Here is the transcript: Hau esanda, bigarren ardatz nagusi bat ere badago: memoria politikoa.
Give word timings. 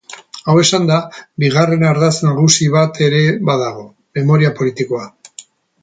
Hau 0.51 0.53
esanda, 0.61 0.95
bigarren 1.43 1.85
ardatz 1.91 2.15
nagusi 2.29 2.71
bat 2.77 2.99
ere 3.09 3.23
badago: 3.51 3.85
memoria 4.21 4.57
politikoa. 4.63 5.07